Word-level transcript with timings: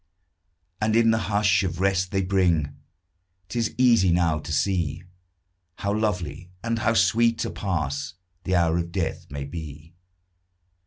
And 0.81 0.95
in 0.95 1.11
the 1.11 1.23
bush 1.29 1.61
of 1.63 1.79
rest 1.79 2.09
they 2.09 2.23
bring 2.23 2.75
'Tis 3.49 3.75
easy 3.77 4.11
now 4.11 4.39
to 4.39 4.51
see 4.51 5.03
How 5.75 5.93
lovely 5.93 6.49
and 6.63 6.79
how 6.79 6.95
sweet 6.95 7.45
a 7.45 7.51
pass 7.51 8.15
The 8.43 8.55
hour 8.55 8.79
of 8.79 8.91
death 8.91 9.27
may 9.29 9.43
be. 9.43 9.93